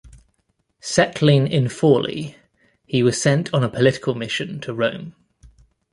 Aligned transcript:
Settling 0.79 1.45
in 1.45 1.65
Forli, 1.69 2.35
he 2.87 3.03
was 3.03 3.21
sent 3.21 3.53
on 3.53 3.63
a 3.63 3.69
political 3.69 4.15
mission 4.15 4.59
to 4.61 4.73
Rome. 4.73 5.13